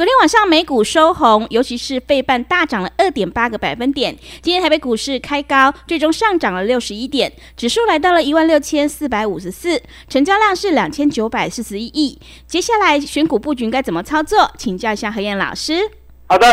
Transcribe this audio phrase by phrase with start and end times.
[0.00, 4.16] 昨天晚上美股收红，尤其是费半大涨了二点八个百分点。
[4.40, 12.18] 今天台北股市开高，最终上涨了六十一点，指数来到了一万六千四百五十四，成交量是两千九百四十一亿。
[12.46, 14.50] 接下来选股布局该怎么操作？
[14.56, 15.74] 请教一下何燕老师。
[16.28, 16.50] 好的，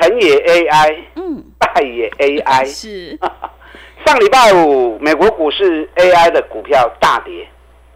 [0.00, 2.64] 成也 AI，嗯，败也 AI。
[2.72, 3.18] 是。
[4.06, 7.48] 上礼拜五美国股市 AI 的股票大跌，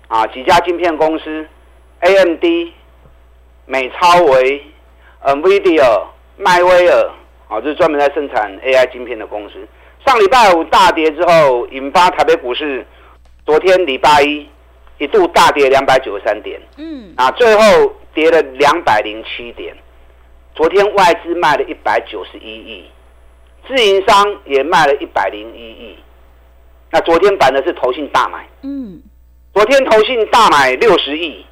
[0.08, 1.46] 啊，几家晶片公司
[2.00, 2.72] ，AMD。
[3.66, 4.64] 美超维、
[5.22, 6.02] NVIDIA、
[6.36, 7.10] 迈威尔，
[7.48, 9.54] 啊，就是专门在生产 AI 晶片的公司。
[10.04, 12.84] 上礼拜五大跌之后，引发台北股市
[13.46, 14.46] 昨天礼拜一
[14.98, 19.76] 一度大跌两百九十三点，嗯，啊，最后跌了两百零七点。
[20.54, 22.84] 昨天外资卖了一百九十一亿，
[23.66, 25.96] 自营商也卖了一百零一亿。
[26.90, 29.00] 那昨天反的是投信大买，嗯，
[29.54, 31.46] 昨天投信大买六十亿。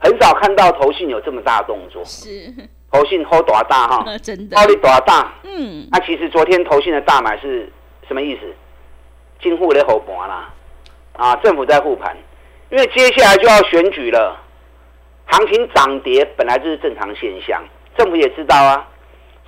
[0.00, 2.52] 很少看到投信有这么大动作，是。
[2.90, 4.04] 投信 hold 多大哈？
[4.20, 5.32] 真的，暴力多大？
[5.44, 7.70] 嗯，那其实昨天投信的大买是
[8.08, 8.40] 什么意思？
[9.40, 10.52] 进户的护盘啦，
[11.12, 12.16] 啊，政府在护盘，
[12.70, 14.36] 因为接下来就要选举了，
[15.26, 17.62] 行情涨跌本来就是正常现象，
[17.96, 18.88] 政府也知道啊，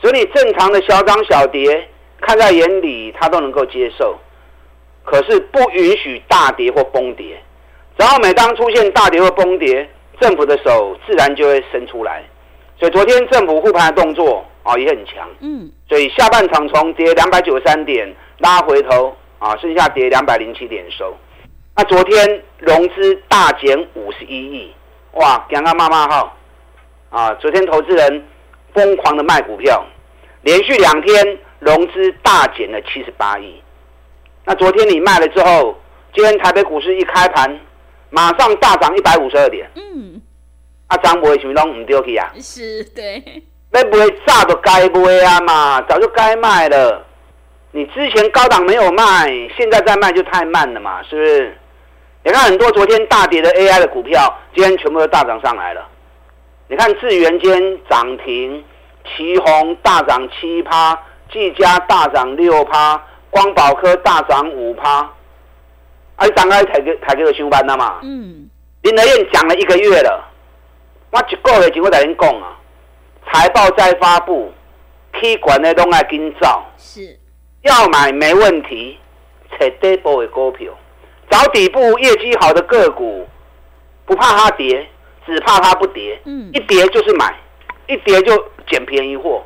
[0.01, 1.89] 所以你正常的小涨小跌
[2.21, 4.17] 看在眼里，他都能够接受，
[5.05, 7.43] 可是不允许大跌或崩跌，
[7.97, 9.91] 然后每当出现大跌或崩跌。
[10.21, 12.23] 政府的手自然就会伸出来，
[12.79, 21.17] 所以昨天政府护盘的动作啊也很强，嗯，所以下半场从跌两百九十三点拉回头啊，剩下跌两百零七点收。
[21.75, 24.73] 那昨天融资大减五十一亿，
[25.13, 26.37] 哇，刚刚骂骂号
[27.11, 27.35] 啊！
[27.41, 28.25] 昨天投资人
[28.75, 29.85] 疯狂的卖股票，
[30.43, 33.61] 连续两天融资大减了七十八亿。
[34.45, 35.77] 那昨天你卖了之后，
[36.15, 37.59] 今天台北股市一开盘。
[38.15, 39.67] 马上大涨一百五十二点。
[39.75, 40.12] 嗯，
[40.93, 42.31] 啊，张不会什么拢唔丢去啊？
[42.39, 43.43] 是，对。
[43.71, 47.03] 那不会炸都该卖啊嘛，早就该卖了。
[47.71, 51.57] 你之前高档没有卖，现在再卖就太慢了嘛，是不是？
[52.25, 55.89] 你看很多昨天大跌的 AI 的股票，今天全部都大涨上来了。
[56.69, 58.63] 你看智元间涨停，
[59.17, 60.99] 旗宏大涨七趴，
[61.33, 65.11] 技嘉大涨六趴，光宝科大涨五趴。
[66.17, 68.01] 啊，你刚刚才给才给我上班了嘛？
[68.03, 68.51] 嗯，
[68.83, 70.23] 林德燕讲了一个月了，
[71.13, 72.59] 我一个月前我在恁讲啊，
[73.31, 74.51] 财报再发布
[75.13, 77.19] ，K 管的都爱跟照，是，
[77.61, 78.99] 要买没问题，
[79.61, 80.73] 找底部的股票，
[81.31, 83.29] 找底部业绩好的个股，
[84.07, 84.89] 不怕它跌，
[85.27, 87.39] 只怕它不跌，嗯，一跌就是买，
[87.89, 88.35] 一跌就
[88.67, 89.45] 捡便宜货。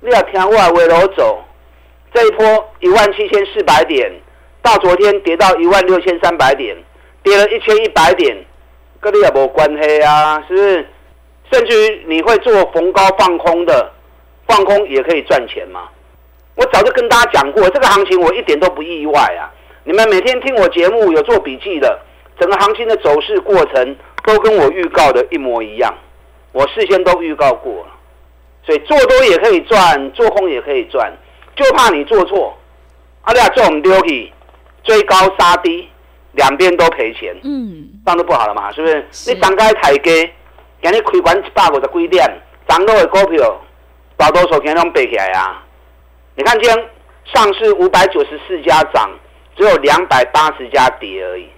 [0.00, 1.44] 你要听我围楼走，
[2.12, 4.12] 这一波一万七千四百点。
[4.60, 6.76] 到昨天跌到一万六千三百点，
[7.22, 8.36] 跌了一千一百点，
[9.02, 10.86] 跟你也无关系啊，是不是？
[11.50, 13.90] 甚至于你会做逢高放空的，
[14.46, 15.88] 放空也可以赚钱嘛。
[16.54, 19.50] 我早就跟大家讲过，这个行情我一点都不意外啊。
[19.82, 21.98] 你们每天听我节目有做笔记的，
[22.38, 25.92] 整个行情的走势过程都跟我预告的一模一样，
[26.52, 27.88] 我事先都预告过了。
[28.64, 31.12] 所以做多也可以赚，做空也可以赚，
[31.56, 32.56] 就怕你做错。
[33.22, 34.32] 阿俩做我们丢去。
[34.84, 35.88] 追高杀低，
[36.32, 39.32] 两边都赔钱，嗯，这样就不好了嘛，是不是？
[39.32, 40.10] 你涨开抬价，
[40.82, 42.26] 今日开盘一百五十几点，
[42.66, 43.60] 涨落的股票，
[44.16, 45.62] 大多数今天拢背起来啊。
[46.34, 46.88] 你看今天
[47.26, 49.10] 上市五百九十四家涨，
[49.56, 51.48] 只有两百八十家跌而已。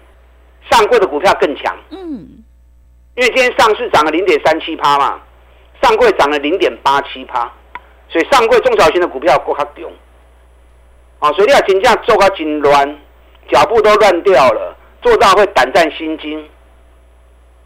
[0.70, 2.42] 上柜的股票更强，嗯，
[3.14, 5.20] 因为今天上市涨了零点三七趴嘛，
[5.82, 7.52] 上柜涨了零点八七趴，
[8.08, 9.84] 所以上柜中小型的股票够较强。
[11.20, 12.98] 啊，所以你要真正做个真乱。
[13.48, 16.48] 脚步都乱掉了，做到会胆战心惊，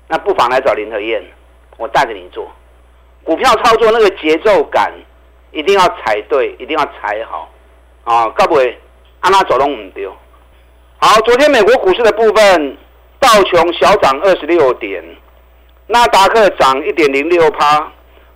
[0.09, 1.23] 那不妨来找林和燕，
[1.77, 2.51] 我带着你做
[3.25, 4.93] 股票操作，那个节奏感
[5.53, 7.51] 一定要踩对，一定要踩好
[8.05, 8.33] 啊！
[8.37, 8.79] 该不会
[9.21, 10.11] 安拉走拢唔丢。
[10.99, 12.77] 好，昨天美国股市的部分，
[13.21, 15.05] 道琼小涨二十六点，
[15.87, 17.81] 纳达克涨一点零六趴，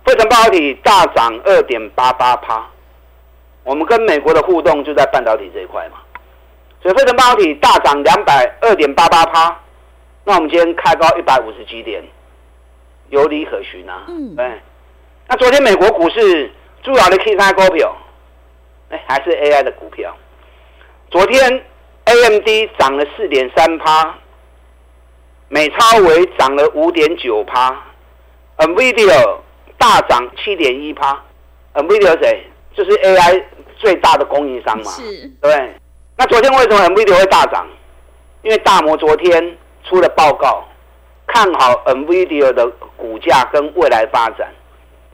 [0.05, 2.65] 费城半导体大涨二点八八趴。
[3.63, 5.97] 我们跟美国的互动就在半导体这一块嘛。
[6.83, 9.57] 所以费城半导体大涨两百二点八八趴，
[10.25, 12.03] 那我们今天开高一百五十几点，
[13.07, 14.03] 有理可循啊。
[14.09, 14.51] 嗯，对。
[15.29, 16.51] 那昨天美国股市
[16.83, 17.95] 主要的 K 三股票，
[18.89, 20.13] 哎，还是 AI 的股票。
[21.09, 21.65] 昨天
[22.03, 24.13] AMD 涨了四点三趴，
[25.47, 27.81] 美超微涨了五点九趴
[28.57, 29.37] ，NVIDIA
[29.77, 31.17] 大涨七点一趴。
[31.75, 32.45] NVIDIA 谁？
[32.75, 33.41] 就是 AI
[33.77, 34.91] 最大的供应商嘛。
[34.91, 35.31] 是。
[35.41, 35.73] 对。
[36.15, 37.67] 那昨天为什么 NVIDIA 会大涨？
[38.43, 40.63] 因为大摩昨天出了报告，
[41.25, 42.67] 看好 NVIDIA 的
[42.97, 44.51] 股价跟未来发展，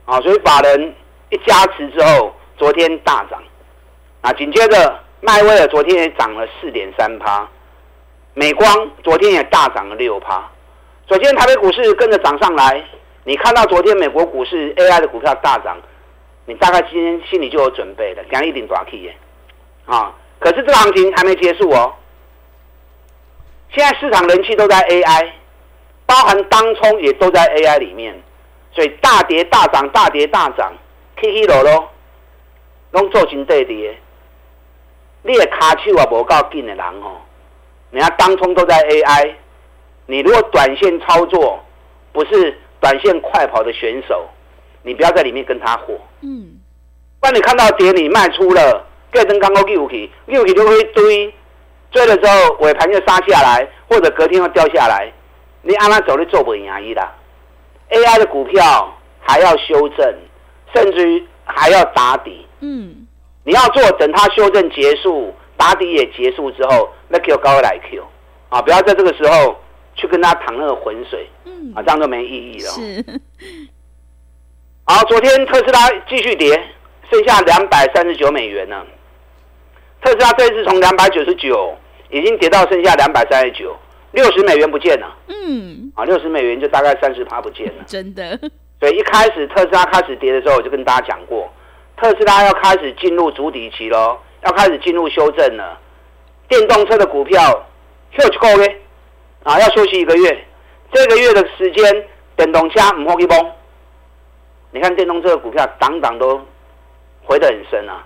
[0.04, 0.94] 啊，所以法人
[1.30, 3.40] 一加持之后，昨天大涨。
[4.20, 7.48] 啊，紧接着迈威尔昨天也涨了四点三趴，
[8.34, 10.46] 美光昨天也大涨了六趴。
[11.06, 12.84] 昨天台北股市跟着涨上来，
[13.24, 15.78] 你看到昨天美国股市 AI 的股票大涨，
[16.44, 19.16] 你大概今天心里就有准备了，讲一定大起耶，
[19.86, 20.12] 啊。
[20.40, 21.92] 可是这个行情还没结束哦，
[23.72, 25.30] 现在市场人气都在 AI，
[26.06, 28.20] 包含当冲也都在 AI 里面，
[28.72, 30.72] 所以大跌大涨，大跌大涨
[31.16, 31.88] ，K K 落落，
[32.92, 33.96] 拢做成对跌。
[35.22, 37.20] 你的卡手啊，无够紧的人哦，
[37.90, 39.34] 人家当冲都在 AI，
[40.06, 41.62] 你如果短线操作，
[42.12, 44.26] 不是短线快跑的选手，
[44.82, 45.94] 你不要在里面跟他火。
[46.22, 46.58] 嗯，
[47.20, 48.86] 不然你看到跌，你卖出了。
[49.10, 51.34] 盖登刚刚六起，六起就会堆，
[51.90, 55.12] 追了之后尾盘就杀下来，或者隔天又掉下来，
[55.62, 57.02] 你按他走你做不赢阿姨的。
[57.90, 60.14] AI 的股票还要修正，
[60.72, 62.46] 甚至于还要打底。
[62.60, 63.06] 嗯，
[63.42, 68.04] 你要做等它修正结束，打底也结束之后，那 Q 高来 Q，
[68.48, 69.58] 啊，不要在这个时候
[69.96, 72.70] 去跟他淌那个浑水，嗯，啊，这样就没意义了。
[72.70, 73.04] 是。
[74.84, 76.48] 好，昨天特斯拉继续跌，
[77.10, 78.86] 剩下两百三十九美元呢。
[80.02, 81.76] 特斯拉这一次从两百九十九
[82.08, 83.76] 已经跌到剩下两百三十九，
[84.12, 85.16] 六十美元不见了。
[85.28, 87.84] 嗯，啊，六十美元就大概三十趴不见了。
[87.86, 88.38] 真的。
[88.80, 91.52] 所以一开始特斯拉开始跌的时候，我就跟大家讲过，
[91.96, 95.78] 特斯拉要开始进入主底期喽，要开始进入修正了。
[96.48, 97.38] 电动车的股票
[98.16, 98.80] 休息够嘞，
[99.42, 100.46] 啊，要休息一个月。
[100.92, 103.52] 这个月的时间，电动车唔好去崩。
[104.72, 106.40] 你看电动车的股票，档档都
[107.22, 108.04] 回得很深啊。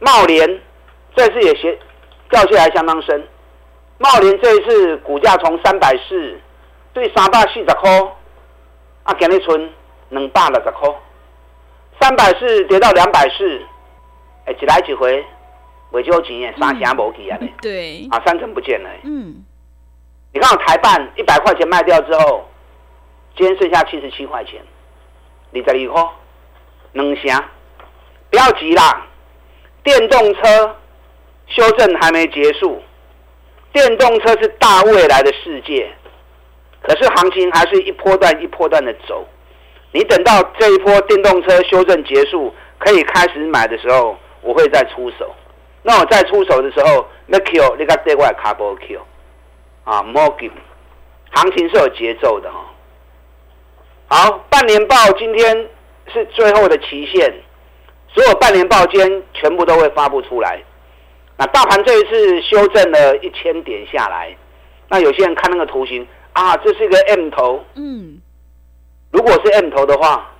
[0.00, 0.60] 茂联。
[1.16, 1.76] 这次也斜
[2.28, 3.26] 掉下来相当深，
[3.96, 6.38] 茂林这一次股价从三百四
[6.92, 7.90] 对三百四十块，
[9.04, 9.72] 啊，今日存
[10.10, 10.94] 两百六十块，
[11.98, 13.62] 三百四跌到两百四，
[14.44, 15.24] 哎，一来一回，
[15.92, 19.42] 未就钱耶，三成无去啊嘞， 对，啊，三成不见了，嗯，
[20.34, 22.46] 你看我台办一百块钱卖掉之后，
[23.34, 24.60] 今天剩下七十七块钱，
[25.54, 26.10] 二十二块，
[26.92, 27.44] 两成，
[28.28, 29.06] 不要急啦，
[29.82, 30.76] 电动车。
[31.48, 32.82] 修正还没结束，
[33.72, 35.90] 电动车是大未来的世界，
[36.82, 39.26] 可是行情还是一波段一波段的走。
[39.92, 45.34] 你等到这一波电动车修正结束，可以开始买的时候，我会再出手。
[45.82, 49.00] 那我再出手的时候，那 Q 那个对外卡波 Q
[49.84, 50.50] 啊，Morgan，
[51.30, 52.66] 行情是有节奏的哈。
[54.08, 55.68] 好，半年报今天
[56.12, 57.32] 是最后的期限，
[58.12, 60.60] 所有半年报间全部都会发布出来。
[61.38, 64.34] 那大盘这一次修正了一千点下来，
[64.88, 67.62] 那有些人看那个图形啊，这是一个 M 头。
[67.74, 68.20] 嗯，
[69.10, 70.32] 如果是 M 头的话，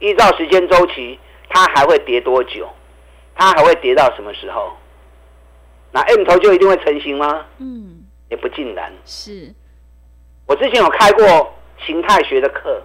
[0.00, 1.18] 依照时间周期，
[1.48, 2.68] 它还会跌多久？
[3.36, 4.72] 它还会跌到什么时候？
[5.92, 7.44] 那 M 头就一定会成型吗？
[7.58, 8.92] 嗯，也不尽然。
[9.04, 9.54] 是，
[10.46, 11.54] 我之前有开过
[11.86, 12.82] 形态学的课，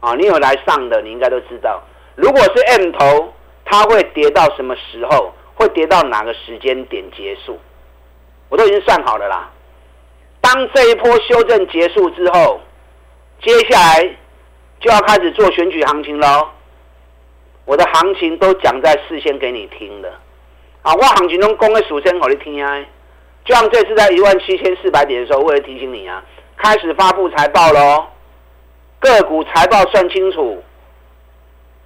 [0.00, 1.82] 啊，你有来上的，你应该都知道，
[2.14, 3.32] 如果是 M 头，
[3.64, 5.32] 它会跌到什么时候？
[5.56, 7.58] 会跌到哪个时间点结束？
[8.48, 9.50] 我都已经算好了啦。
[10.40, 12.60] 当这一波修正结束之后，
[13.42, 14.16] 接下来
[14.78, 16.48] 就要开始做选举行情喽。
[17.64, 20.08] 我的行情都讲在事先给你听的
[20.82, 22.84] 啊，我行情中公开数先我你听啊。
[23.44, 26.22] 就像这次在一万七千四百点的时候，为了提醒你啊，
[26.56, 28.06] 开始发布财报喽，
[29.00, 30.62] 个股财报算清楚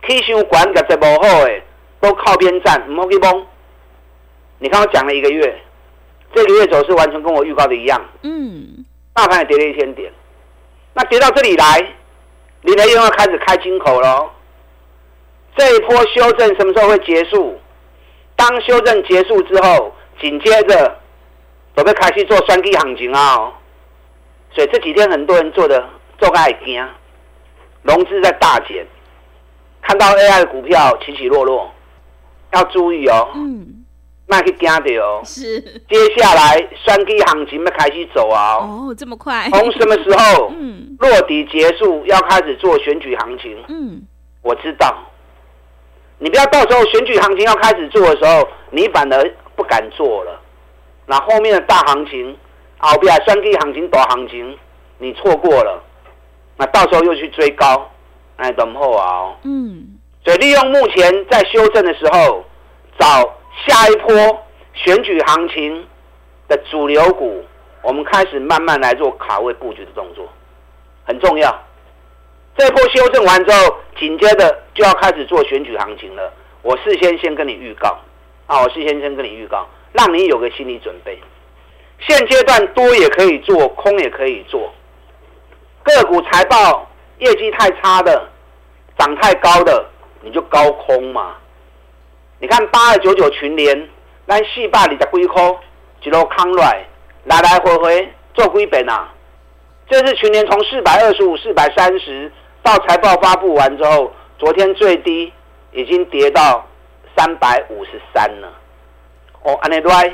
[0.02, 1.62] ，K 线管个在幕后诶，
[2.00, 3.46] 都靠边站，唔好去崩。
[4.62, 5.60] 你看我讲了一个月，
[6.34, 7.98] 这个月走势完全跟我预告的一样。
[8.22, 10.12] 嗯，大盘也跌了一千点，
[10.92, 11.94] 那跌到这里来，
[12.60, 14.30] 你的又要开始开金口喽。
[15.56, 17.58] 这一波修正什么时候会结束？
[18.36, 20.98] 当修正结束之后，紧接着
[21.74, 23.52] 准备开始做双低行情啊。
[24.52, 25.88] 所以这几天很多人做的
[26.18, 26.86] 做个爱惊，
[27.82, 28.86] 融资在大减，
[29.80, 31.72] 看到 AI 的股票起起落落，
[32.52, 33.30] 要注意哦。
[33.34, 33.79] 嗯。
[34.30, 35.20] 卖去惊的哦。
[35.24, 35.60] 是。
[35.60, 38.56] 接下来双基行情要开始走啊。
[38.58, 39.48] 哦，这么快？
[39.50, 40.52] 从什么时候？
[40.56, 40.96] 嗯。
[41.00, 43.62] 落底结束，要开始做选举行情。
[43.68, 44.02] 嗯。
[44.42, 44.96] 我知道。
[46.18, 50.40] 你不要到时候选举行情要开始做的时候，你反而不敢做了。
[51.06, 52.36] 那后面的大行情，
[52.78, 54.56] 后边双基行情、大行情，
[54.98, 55.82] 你错过了。
[56.56, 57.90] 那到时候又去追高，
[58.36, 59.34] 哎，等后啊。
[59.44, 59.98] 嗯。
[60.22, 62.44] 所以利用目前在修正的时候，
[62.98, 63.26] 找
[63.66, 65.86] 下一波选举行情
[66.48, 67.44] 的主流股，
[67.82, 70.28] 我们开始慢慢来做卡位布局的动作，
[71.04, 71.54] 很重要。
[72.56, 76.32] 这波修正完之后，紧接着就要开始做选举行情了。
[76.62, 77.98] 我事先先跟你预告，
[78.46, 81.18] 啊，我事先先跟你预告，让你有个心理准备。
[82.00, 84.72] 现阶段多也可以做，空也可以做。
[85.82, 86.86] 个股财报
[87.18, 88.28] 业绩太差的，
[88.98, 89.86] 涨太高的。
[90.22, 91.36] 你就高空嘛？
[92.40, 93.88] 你看八二九九群联，
[94.26, 95.42] 咱四百二十几块
[96.02, 96.86] 一路扛来，
[97.24, 99.12] 来来回回做几遍啊？
[99.88, 102.32] 这次群联从四百二十五、四百三十
[102.62, 105.30] 到财报发布完之后，昨天最低
[105.72, 106.66] 已经跌到
[107.14, 108.48] 三百五十三了。
[109.42, 110.10] 哦，安尼来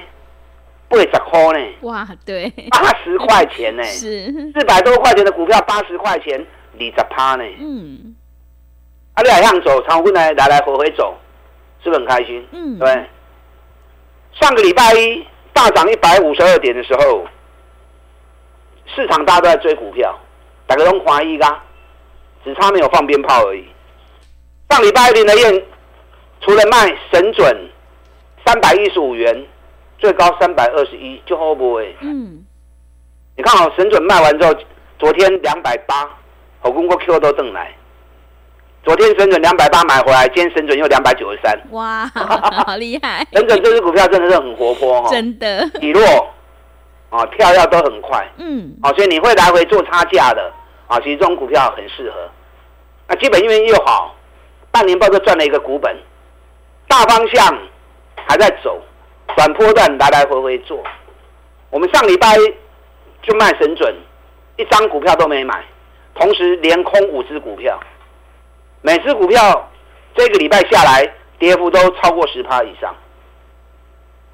[0.89, 1.75] 八十块呢？
[1.83, 3.83] 哇，对，八十块钱呢？
[3.87, 7.45] 是四百多块钱的股票，八十块钱，二十趴呢？
[7.61, 8.17] 嗯。
[9.15, 11.15] 啊，你还向走，长坤来来来回回走，
[11.87, 12.45] 是不是很开心？
[12.51, 13.07] 嗯，对。
[14.33, 17.25] 上个礼拜一大涨一百五十二点的时候，
[18.87, 20.19] 市场大家都在追股票，
[20.67, 21.63] 大家都怀疑噶，
[22.45, 23.65] 只差没有放鞭炮而已。
[24.69, 25.63] 上礼拜一林德燕
[26.41, 27.71] 除了卖神准
[28.45, 29.47] 三百一十五元，
[29.99, 31.87] 最高三百二十一，就 hold 不哎。
[32.01, 32.45] 嗯。
[33.37, 34.53] 你看好神准卖完之后，
[34.99, 36.11] 昨天两百八，
[36.59, 37.73] 好公过 Q 都登来。
[38.87, 41.53] 昨天神准两百八买回来，今天神准又两百九十三。
[41.73, 43.27] 哇， 好厉害！
[43.33, 45.69] 神准这只股票真的是很活泼哈，真的。
[45.81, 46.01] 底落
[47.11, 48.25] 啊，跳跃都很快。
[48.37, 50.53] 嗯，啊，所以你会来回做差价的
[50.87, 52.31] 啊，其实这种股票很适合。
[53.09, 54.15] 那基本因为又好，
[54.71, 55.93] 半年报就赚了一个股本，
[56.87, 57.59] 大方向
[58.25, 58.81] 还在走，
[59.35, 60.81] 短波段来来回回做。
[61.71, 62.37] 我们上礼拜
[63.21, 63.93] 就卖神准，
[64.59, 65.65] 一张股票都没买，
[66.15, 67.81] 同时连空五只股票。
[68.87, 69.69] 每只股票
[70.15, 72.95] 这个礼拜下来，跌幅都超过十趴以上。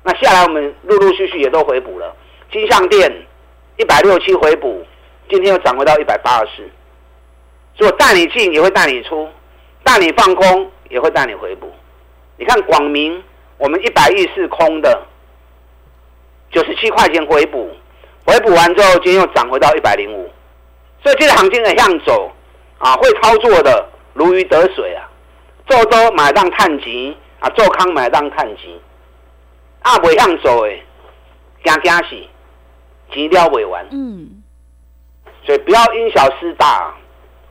[0.02, 2.14] 那下来我们陆陆续续也都回补了。
[2.52, 3.10] 金相店
[3.78, 4.84] 一百六七回补，
[5.30, 6.70] 今天又涨回到一百八十四。
[7.78, 9.26] 所以带你进也会带你出，
[9.82, 11.72] 带你放空也会带你回补。
[12.36, 13.24] 你看广明，
[13.56, 15.02] 我们一百亿是空的，
[16.50, 17.74] 九十七块钱回补，
[18.26, 20.30] 回补完之后，今天又涨回到一百零五。
[21.02, 22.30] 所以这个行情很向走
[22.76, 23.88] 啊，会操作的。
[24.14, 25.08] 如鱼得水啊！
[25.66, 28.70] 做多买当探钱啊，做空买当探钱，
[29.80, 30.82] 啊，袂向做诶，
[31.64, 32.16] 惊惊死，
[33.12, 33.86] 钱了未完。
[33.90, 34.42] 嗯，
[35.46, 36.92] 所以不要因小失大，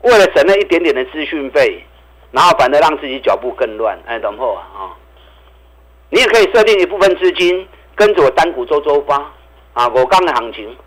[0.01, 1.83] 为了省那一点点的资讯费，
[2.31, 3.97] 然后反而让自己脚步更乱。
[4.05, 4.95] 哎，等会啊，
[6.09, 9.15] 你也可以设定一部分资金跟着我单股周周发
[9.73, 10.77] 啊，我刚的行情，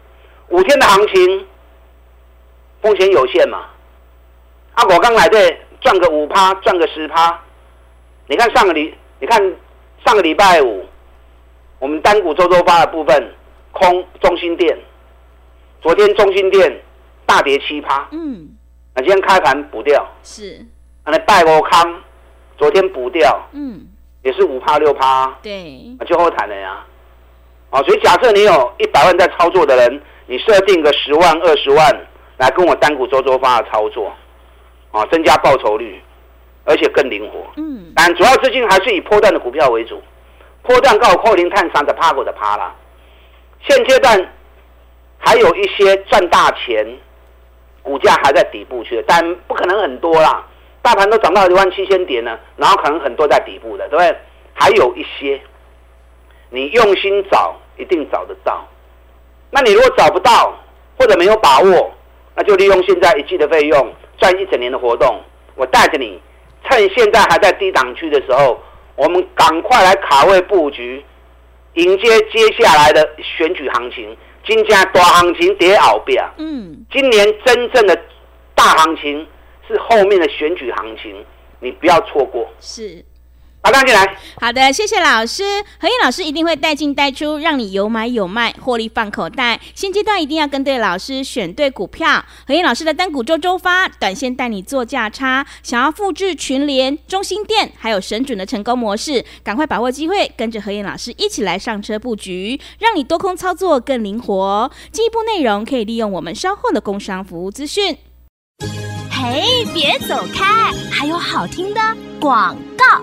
[0.51, 1.47] 五天的行情，
[2.83, 3.65] 风险有限嘛。
[4.75, 7.39] 啊，我刚来这赚个五趴，赚个十趴。
[8.27, 9.39] 你看上个礼，你看
[10.05, 10.83] 上个礼拜五，
[11.79, 13.35] 我们单股周周发的部分
[13.71, 14.77] 空中心店，
[15.83, 16.81] 昨天中心店
[17.27, 18.09] 大跌七趴。
[18.13, 18.49] 嗯。
[18.95, 20.09] 那今天开盘补掉。
[20.23, 20.65] 是。
[21.05, 22.01] 那拜我康，
[22.57, 23.39] 昨天补掉。
[23.53, 23.87] 嗯。
[24.23, 25.27] 也是五趴六趴。
[25.43, 25.95] 对。
[26.07, 26.83] 就后谈了呀。
[27.69, 32.07] 啊，所以假设你有一百万在操作的人，你设定个十万二十万
[32.39, 34.11] 来跟我单股周周发的操作。
[34.95, 36.01] 啊，增加报酬率，
[36.65, 37.51] 而且更灵活。
[37.57, 40.01] 嗯，但主要资金还是以波段的股票为主，
[40.63, 42.73] 波段高扣零碳三的趴股的趴啦。
[43.67, 44.33] 现阶段
[45.19, 46.87] 还有一些赚大钱，
[47.83, 50.47] 股价还在底部去，但不可能很多啦。
[50.81, 54.17] 大盘都涨到一万七千点了，然后可能很多在底部的，对不对？
[54.53, 55.41] 还有一些，
[56.51, 58.65] 你用心找，一定找得到。
[59.51, 60.57] 那你如果找不到
[60.97, 61.91] 或者没有把握，
[62.37, 63.93] 那就利用现在一季的费用。
[64.19, 65.21] 赚一整年的活动，
[65.55, 66.21] 我带着你，
[66.69, 68.61] 趁现在还在低档区的时候，
[68.97, 71.05] 我们赶快来卡位布局，
[71.75, 74.17] 迎接接下来的选举行情。
[74.47, 77.99] 今天大行情跌后边，嗯，今年真正的
[78.55, 79.27] 大行情
[79.67, 81.25] 是后面的选举行情，
[81.61, 82.47] 你不要错过。
[82.61, 83.03] 是，
[83.65, 84.19] 好，大进来。
[84.39, 85.43] 好的，谢谢老师。
[85.81, 89.59] 何燕老师一定会带进带出，让你有买有卖，获利放口袋。
[89.75, 92.23] 现阶段一定要跟对老师，选对股票。
[92.47, 95.47] 何燕老师的单股周周发，短线带你做价差。
[95.63, 104.71] 想要复制群联、中心店还有神准的成功模式，赶快把握机会，跟着何燕老师一起来上车布局，让你多空操作更灵活。
[104.93, 107.97] 进一步内容可以利用我们稍后的工商服务资讯。
[109.11, 111.81] 嘿，别走开，还有好听的
[112.21, 113.03] 广告。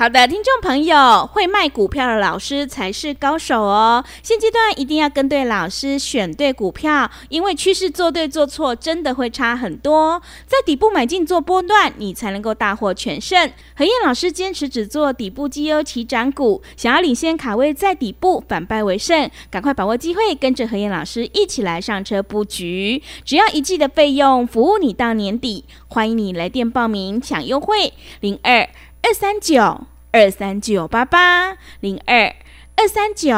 [0.00, 4.04] 好的，听众朋友，会卖股票的老师才是高手哦。
[4.22, 10.22] 现阶段一定要跟对老师，选对股票，因为趋势做对做错真的会差很多。
[10.46, 13.50] 在底部买进做波段，你才能够大获全胜。
[13.74, 23.02] 何燕老师坚持只做底部绩优起涨股，想要领先卡位在底部，反败为胜，赶快把握机会，跟着何燕老师一起来上车布局。
[23.24, 25.64] 只要一季的费用，服务你到年底。
[25.88, 28.68] 欢迎你来电报名抢优惠，零二。
[29.08, 32.34] 二三九二三九八八零二
[32.76, 33.34] 二三九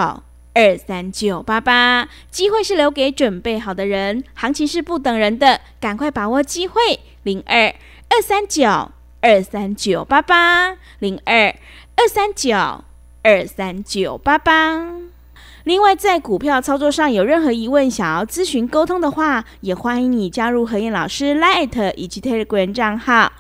[0.52, 6.98] 二三九八八，机会是留给准备好的人，行情是不等人的，赶快把握机会。
[7.22, 7.72] 零二
[8.08, 11.54] 二三九二三九八八零二
[11.94, 12.52] 二三九
[13.22, 14.84] 二三九八八。
[15.62, 23.30] 另外，在股票操作上有任何疑问，想要咨询沟通的话，也欢迎你加入何燕老师 Light 以及 Telegram 账号。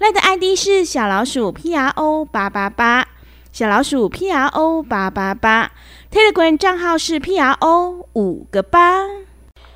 [0.00, 3.06] 赖的 ID 是小老鼠 P R O 八八八，
[3.52, 5.72] 小老鼠 P R O 八八八
[6.10, 9.04] ，Telegram 账号是 P R O 五个八。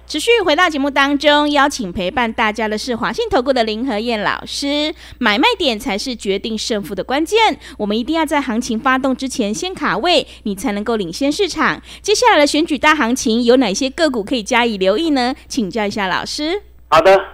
[0.06, 4.94] 持续回到节目当中，邀请陪伴大家的是华信投顾的林和燕老师。
[5.18, 11.82] 买卖点才是决定胜负的关键，我们一定要在行情发动之前先卡位，你才能够领先市场。
[12.00, 15.34] 接下来的选举大行情，有哪些个股可以加以留意呢？
[15.48, 16.62] 请教一下老师。
[16.88, 17.33] 好的。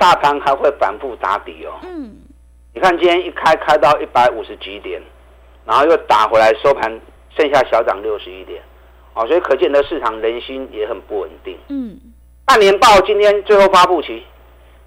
[0.00, 1.78] 大盘还会反复打底哦。
[1.82, 2.16] 嗯，
[2.72, 4.98] 你看今天一开开到一百五十几点，
[5.66, 6.90] 然后又打回来收盘，
[7.36, 8.62] 剩下小涨六十一点，
[9.12, 11.54] 哦，所以可见的市场人心也很不稳定。
[11.68, 12.00] 嗯，
[12.46, 14.24] 半年报今天最后发布期，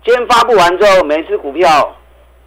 [0.04, 1.96] 今天发布完之后，每一只股票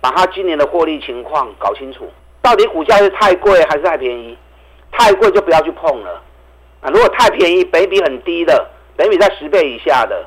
[0.01, 2.11] 把它今年的获利情况搞清楚，
[2.43, 4.37] 到底股价是太贵还是太便宜？
[4.91, 6.21] 太贵就不要去碰了
[6.81, 6.91] 啊！
[6.91, 10.27] 如果太便宜，北比很低的，北比在十倍以下的，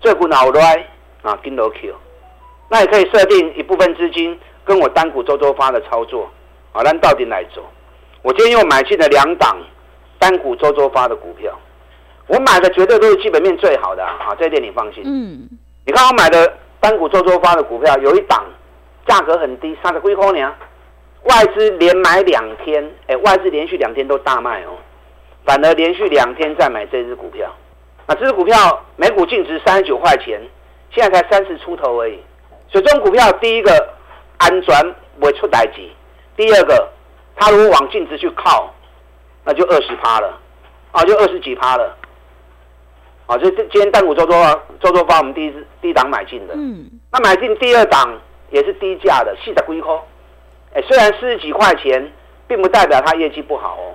[0.00, 0.86] 这股脑袋。
[1.22, 1.94] 啊，跟楼 Q，
[2.68, 6.28] 那也可以设定一部分资金跟我单股周周发的操作，
[6.72, 7.62] 啊，那到底哪走？
[8.22, 9.56] 我今天又买进了两档
[10.18, 11.56] 单股周周发的股票，
[12.26, 15.02] 我买的绝对都是基本面最好的，啊，这点你放心。
[15.06, 15.48] 嗯，
[15.86, 18.44] 你看我买的单股周周发的股票，有一档
[19.06, 20.52] 价格很低，三十几块呢，
[21.22, 24.76] 外资连买两天，哎，外资连续两天都大卖哦，
[25.44, 27.48] 反而连续两天再买这只股票，
[28.08, 30.40] 那这只股票每股净值三十九块钱。
[30.94, 32.18] 现在才三十出头而已，
[32.68, 33.94] 所以这种股票，第一个
[34.38, 35.90] 安全不会出代机，
[36.36, 36.88] 第二个
[37.34, 38.72] 它如果往净值去靠，
[39.44, 40.38] 那就二十趴了，
[40.90, 41.96] 啊，就二十几趴了，
[43.26, 44.32] 啊，就今天单股周周
[44.80, 49.98] 周周发我们第一第一档买进的，嗯，那买进第二档也是低价的，细的龟壳，
[50.74, 52.12] 哎，虽然四十几块钱，
[52.46, 53.94] 并不代表它业绩不好哦，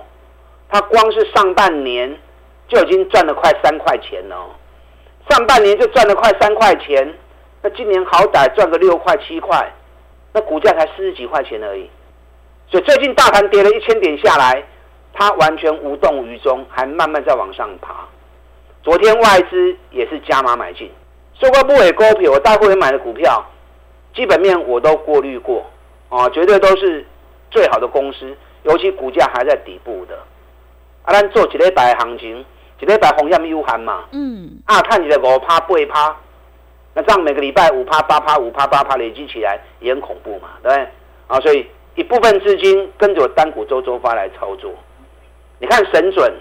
[0.68, 2.18] 它光是上半年
[2.66, 4.36] 就已经赚了快三块钱了。
[5.28, 7.14] 上半年就赚了快三块钱，
[7.62, 9.70] 那今年好歹赚个六块七块，
[10.32, 11.88] 那股价才四十几块钱而已。
[12.70, 14.64] 所以最近大盘跌了一千点下来，
[15.12, 18.06] 它完全无动于衷，还慢慢在往上爬。
[18.82, 20.90] 昨天外资也是加码买进，
[21.38, 23.44] 收过不尾股票，我大部分买的股票，
[24.14, 25.66] 基本面我都过滤过，
[26.08, 27.04] 啊，绝对都是
[27.50, 30.16] 最好的公司，尤其股价还在底部的。
[31.02, 32.44] 啊，咱做几礼拜行情。
[32.80, 36.16] 一礼拜红艳有限嘛，嗯，啊，看起来五趴八趴，
[36.94, 40.88] 那这样每个礼拜五趴八趴五趴八趴累积起来也很恐怖嘛，对不对？
[41.26, 44.72] 啊，所以一部分资金跟着单股周周发来操作。
[45.58, 46.32] 你看神准，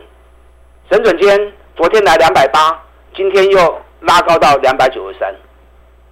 [0.91, 2.79] 神准今天昨天来两百八，
[3.15, 5.33] 今天又拉高到两百九十三，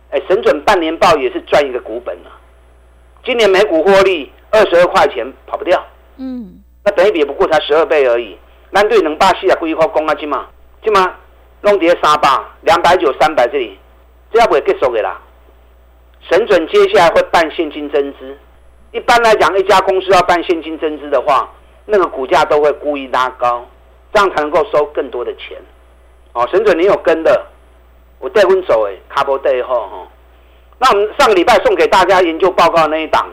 [0.10, 2.34] 哎，神准半年报也是赚一个股本啊，
[3.24, 5.86] 今年每股获利二十二块钱跑不掉，
[6.18, 8.36] 嗯，那等于比不过才十二倍而已。
[8.76, 10.46] 咱对两百四啊，几块讲啊，即嘛，
[10.84, 11.16] 即嘛，
[11.62, 12.28] 弄跌三百、
[12.64, 13.80] 两百九、三百这里，
[14.34, 15.18] 这要不会结束的啦。
[16.30, 18.38] 神准接下来会办现金增资，
[18.92, 21.50] 一般来讲，一家公司要办现金增资的话，
[21.86, 23.66] 那个股价都会故意拉高，
[24.14, 25.58] 这样才能够收更多的钱。
[26.34, 27.46] 哦，神准你有跟的，
[28.20, 30.08] 我带温走诶，卡波带后哈。
[30.80, 33.26] 那我们上个礼拜送给大家研究报告那一档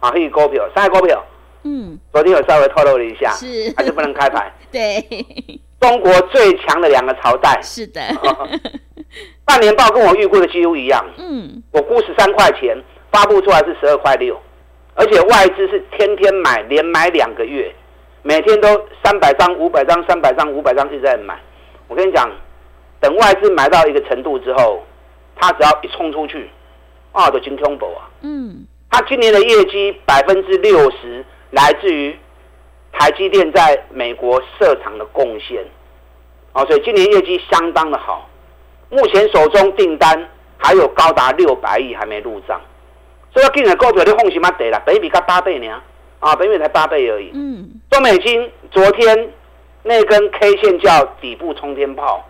[0.00, 1.24] 啊，黑股票，三个股票。
[1.62, 4.52] 嗯，昨天有稍微透露了一下，是还是不能开牌？
[4.72, 5.04] 对，
[5.80, 8.00] 中国最强的两个朝代，是的。
[9.44, 11.04] 半年报跟我预估的几乎一样。
[11.18, 12.76] 嗯，我估十三块钱，
[13.10, 14.40] 发布出来是十二块六，
[14.94, 17.74] 而且外资是天天买，连买两个月，
[18.22, 18.68] 每天都
[19.02, 21.36] 三百张、五百张、三百张、五百张一直在买。
[21.88, 22.30] 我跟你讲，
[23.00, 24.82] 等外资买到一个程度之后，
[25.34, 26.48] 他只要一冲出去，
[27.10, 28.08] 啊，就金通宝啊。
[28.22, 28.64] 嗯。
[28.92, 32.16] 他今年的业绩百分之六十来自于
[32.92, 35.64] 台积电在美国设厂的贡献，
[36.52, 38.28] 哦，所以今年业绩相当的好。
[38.88, 42.60] 目前手中订单还有高达六百亿还没入账，
[43.32, 45.80] 所以今年股票你放心嘛得了，北比才八倍呢，
[46.18, 47.30] 啊，北比才八倍而已。
[47.32, 47.80] 嗯。
[47.90, 49.32] 中美金昨天
[49.82, 52.24] 那根 K 线叫底部冲天炮，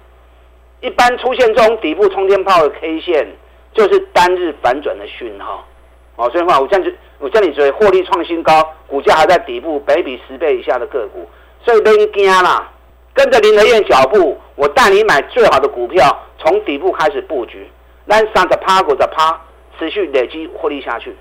[0.81, 3.27] 一般出现这种底部冲天炮的 K 线，
[3.73, 5.67] 就是单日反转的讯号。
[6.21, 11.27] 哦，所以话我这样子，我叫你追获利创新高，股价还在底部，北比十倍以下的个股，
[11.65, 12.71] 所以别惊啦，
[13.15, 17.67] 跟着林德燕脚步，我带你买最好的股票，从底部开始布局，
[18.05, 19.41] 让三着趴股的趴，
[19.79, 21.17] 持续累积获利下去。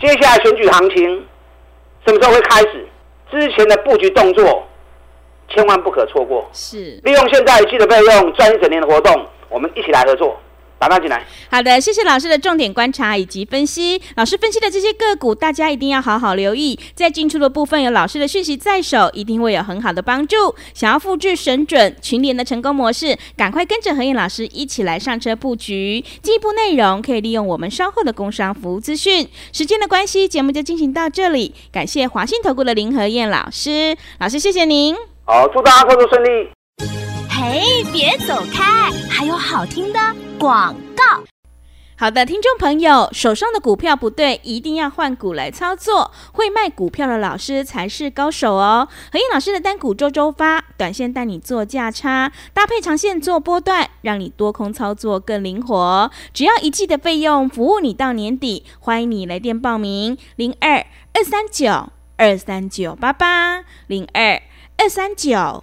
[0.00, 1.24] 接下来选举行情
[2.04, 2.84] 什么时候会开始？
[3.30, 4.66] 之前的布局动作
[5.48, 10.36] 千万不可错过，是利用现在记得备用赚一整年的活动，我们一起来合作。
[10.84, 11.24] 打打进来。
[11.50, 14.00] 好的，谢谢老师的重点观察以及分析。
[14.16, 16.78] 老师分析的这些个股，大家一定要好好留意。
[16.94, 20.54] 在进出的部分，有老师的讯息在手，一定会有很好的帮助。
[20.74, 26.04] 想要复制神准群联的成功模式，赶快跟着何燕老师一起来上车布局。
[26.22, 29.26] 进一步内容可以利用我们稍后的工商服务资讯。
[29.52, 31.54] 时间的关系，节目就进行到这里。
[31.72, 34.94] 感谢华信投顾的林何燕老师，老师谢谢您。
[35.24, 36.63] 好，祝大家工作顺利。
[37.46, 40.00] 嘿，别走开，还有好听的。
[40.38, 41.22] 广告，
[41.94, 46.10] 好的，听众朋友，手上的股票不对，一定要换股来操作。
[46.32, 48.88] 会卖股票的老师才是高手哦。
[49.12, 56.10] 何燕老师的单股周周发，短线带你做价差，搭配长线做波段，让你多空操作更灵活。
[56.32, 58.64] 只要一季的费用，服务你到年底。
[58.80, 64.40] 欢迎你来电报名：零二二三九二三九八八零二
[64.78, 65.62] 二三九。